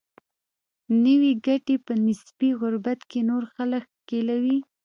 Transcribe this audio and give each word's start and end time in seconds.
نوي 1.03 1.31
ګټې 1.45 1.75
په 1.85 1.93
نسبي 2.05 2.49
غربت 2.59 2.99
کې 3.09 3.19
نور 3.29 3.43
خلک 3.53 3.83
ښکېلوي. 3.95 4.57